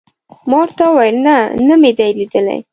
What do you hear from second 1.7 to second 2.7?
مې دي لیدلي.